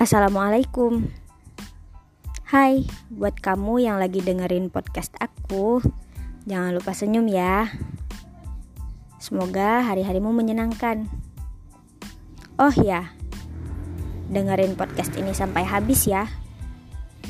[0.00, 1.12] Assalamualaikum.
[2.48, 5.84] Hai, buat kamu yang lagi dengerin podcast aku
[6.48, 7.68] Jangan lupa senyum ya.
[9.20, 11.04] Semoga hari-harimu menyenangkan.
[12.56, 13.12] Oh ya,
[14.32, 16.32] dengerin podcast ini sampai habis ya.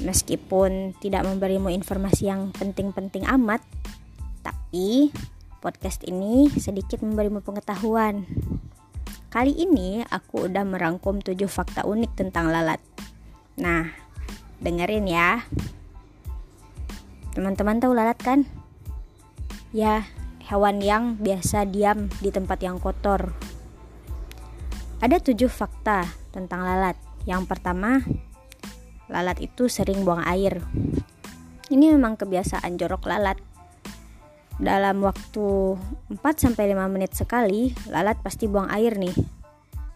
[0.07, 3.67] Meskipun tidak memberimu informasi yang penting-penting amat
[4.47, 5.11] Tapi
[5.59, 8.31] podcast ini sedikit memberimu pengetahuan
[9.31, 12.83] Kali ini aku udah merangkum 7 fakta unik tentang lalat.
[13.63, 13.87] Nah,
[14.59, 15.47] dengerin ya.
[17.39, 18.43] Teman-teman tahu lalat kan?
[19.71, 20.03] Ya,
[20.51, 23.31] hewan yang biasa diam di tempat yang kotor.
[24.99, 26.99] Ada 7 fakta tentang lalat.
[27.23, 28.03] Yang pertama,
[29.07, 30.59] lalat itu sering buang air.
[31.71, 33.39] Ini memang kebiasaan jorok lalat
[34.61, 35.81] dalam waktu
[36.13, 39.17] 4 sampai 5 menit sekali, lalat pasti buang air nih.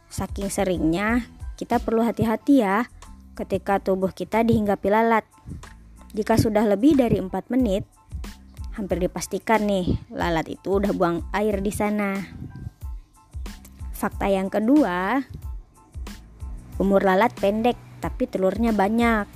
[0.08, 1.28] Saking seringnya,
[1.60, 2.88] kita perlu hati-hati ya
[3.36, 5.28] ketika tubuh kita dihinggapi lalat.
[6.16, 7.84] Jika sudah lebih dari 4 menit,
[8.72, 12.16] hampir dipastikan nih lalat itu udah buang air di sana.
[13.92, 15.20] Fakta yang kedua,
[16.80, 19.28] umur lalat pendek tapi telurnya banyak.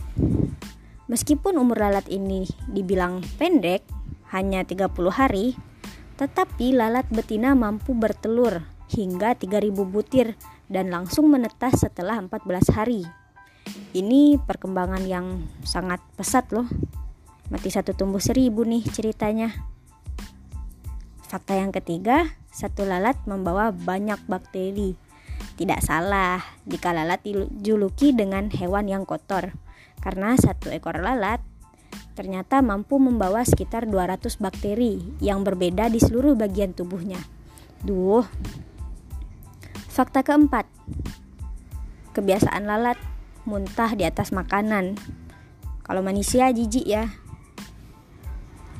[1.09, 3.98] Meskipun umur lalat ini dibilang pendek,
[4.33, 5.57] hanya 30 hari,
[6.19, 10.35] tetapi lalat betina mampu bertelur hingga 3000 butir
[10.69, 13.05] dan langsung menetas setelah 14 hari.
[13.93, 16.69] Ini perkembangan yang sangat pesat loh.
[17.49, 19.53] Mati satu tumbuh seribu nih ceritanya.
[21.29, 24.97] Fakta yang ketiga, satu lalat membawa banyak bakteri.
[25.57, 29.53] Tidak salah jika lalat dijuluki dengan hewan yang kotor,
[30.01, 31.45] karena satu ekor lalat
[32.19, 37.23] ternyata mampu membawa sekitar 200 bakteri yang berbeda di seluruh bagian tubuhnya.
[37.87, 38.27] Duh.
[39.87, 40.67] Fakta keempat.
[42.19, 42.99] Kebiasaan lalat
[43.47, 44.99] muntah di atas makanan.
[45.87, 47.07] Kalau manusia jijik ya.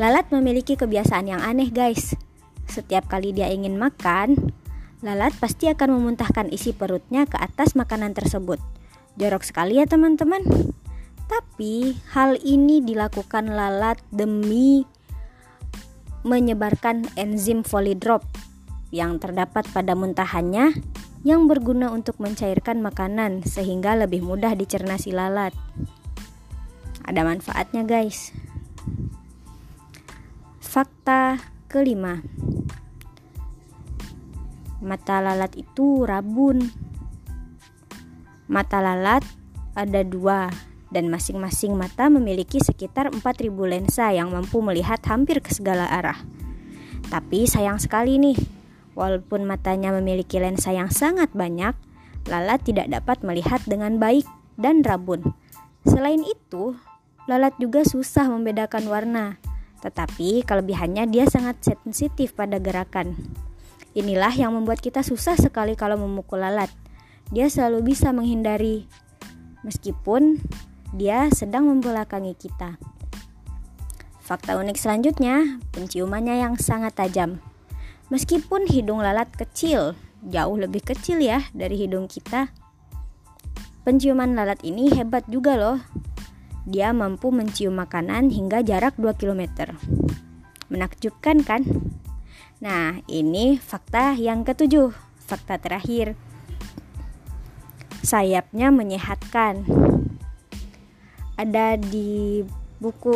[0.03, 2.19] Lalat memiliki kebiasaan yang aneh, guys.
[2.67, 4.51] Setiap kali dia ingin makan,
[4.99, 8.59] lalat pasti akan memuntahkan isi perutnya ke atas makanan tersebut.
[9.15, 10.75] Jorok sekali ya, teman-teman.
[11.29, 14.89] Tapi hal ini dilakukan lalat demi
[16.25, 18.25] menyebarkan enzim folidrop
[18.89, 20.73] yang terdapat pada muntahannya
[21.27, 25.53] yang berguna untuk mencairkan makanan sehingga lebih mudah dicerna si lalat.
[27.05, 28.33] Ada manfaatnya, guys.
[30.61, 32.25] Fakta kelima.
[34.79, 36.71] Mata lalat itu rabun.
[38.49, 39.25] Mata lalat
[39.77, 40.49] ada dua,
[40.89, 46.21] dan masing-masing mata memiliki sekitar 4000 lensa yang mampu melihat hampir ke segala arah.
[47.09, 48.37] Tapi sayang sekali nih,
[48.97, 51.77] walaupun matanya memiliki lensa yang sangat banyak,
[52.29, 54.25] lalat tidak dapat melihat dengan baik
[54.57, 55.33] dan rabun.
[55.87, 56.77] Selain itu,
[57.31, 59.25] lalat juga susah membedakan warna,
[59.81, 63.17] tetapi kelebihannya dia sangat sensitif pada gerakan.
[63.97, 66.69] Inilah yang membuat kita susah sekali kalau memukul lalat.
[67.33, 68.89] Dia selalu bisa menghindari
[69.67, 70.41] meskipun
[70.97, 72.81] dia sedang membelakangi kita.
[74.25, 77.41] Fakta unik selanjutnya, penciumannya yang sangat tajam.
[78.09, 82.53] Meskipun hidung lalat kecil, jauh lebih kecil ya dari hidung kita.
[83.85, 85.81] Penciuman lalat ini hebat juga loh.
[86.69, 89.73] Dia mampu mencium makanan hingga jarak 2 km.
[90.69, 91.65] Menakjubkan kan?
[92.61, 94.93] Nah, ini fakta yang ketujuh,
[95.25, 96.17] fakta terakhir.
[98.05, 99.65] Sayapnya menyehatkan
[101.39, 102.43] ada di
[102.83, 103.15] buku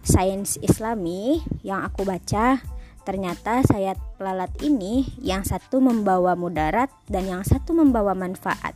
[0.00, 2.56] Sains Islami yang aku baca
[3.04, 8.72] ternyata sayap lalat ini yang satu membawa mudarat dan yang satu membawa manfaat.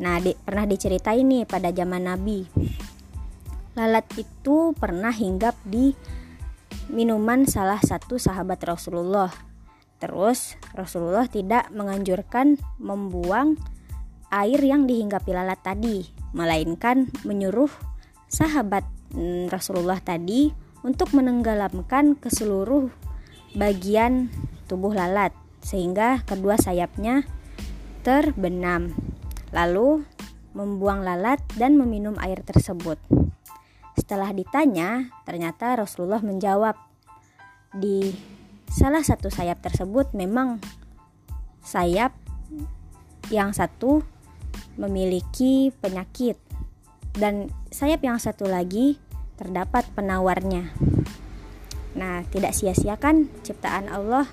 [0.00, 2.44] Nah, di, pernah diceritain nih pada zaman Nabi.
[3.76, 5.92] Lalat itu pernah hinggap di
[6.92, 9.32] minuman salah satu sahabat Rasulullah.
[10.00, 13.56] Terus Rasulullah tidak menganjurkan membuang
[14.32, 17.70] air yang dihinggapi lalat tadi, melainkan menyuruh
[18.30, 20.54] sahabat mm, Rasulullah tadi
[20.86, 22.88] untuk menenggelamkan ke seluruh
[23.58, 24.30] bagian
[24.70, 27.26] tubuh lalat sehingga kedua sayapnya
[28.00, 28.94] terbenam.
[29.50, 30.06] Lalu
[30.54, 32.98] membuang lalat dan meminum air tersebut.
[33.98, 36.74] Setelah ditanya, ternyata Rasulullah menjawab
[37.76, 38.10] di
[38.70, 40.58] salah satu sayap tersebut memang
[41.62, 42.14] sayap
[43.30, 44.02] yang satu
[44.80, 46.40] memiliki penyakit
[47.12, 48.96] dan sayap yang satu lagi
[49.36, 50.72] terdapat penawarnya.
[52.00, 54.24] Nah, tidak sia-siakan ciptaan Allah.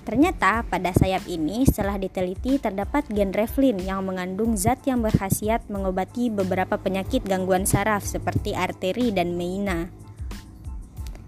[0.00, 6.32] Ternyata pada sayap ini setelah diteliti terdapat gen reflin yang mengandung zat yang berkhasiat mengobati
[6.32, 9.92] beberapa penyakit gangguan saraf seperti arteri dan meina.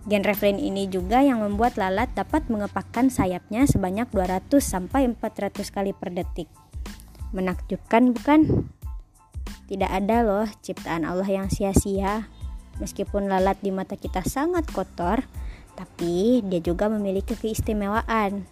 [0.09, 5.95] Gen reflin ini juga yang membuat lalat dapat mengepakkan sayapnya sebanyak 200 sampai 400 kali
[5.95, 6.62] per detik.
[7.33, 8.69] Menakjubkan bukan?
[9.73, 12.29] Tidak ada loh ciptaan Allah yang sia-sia.
[12.77, 15.25] Meskipun lalat di mata kita sangat kotor,
[15.73, 18.45] tapi dia juga memiliki keistimewaan.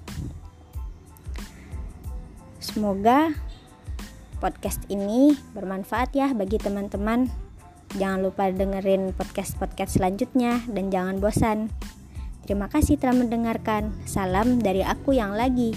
[2.60, 3.36] Semoga
[4.40, 7.28] podcast ini bermanfaat ya bagi teman-teman.
[8.00, 11.68] Jangan lupa dengerin podcast-podcast selanjutnya dan jangan bosan.
[12.48, 13.92] Terima kasih telah mendengarkan.
[14.08, 15.76] Salam dari aku yang lagi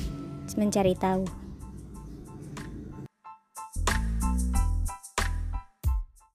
[0.54, 1.43] mencari tahu.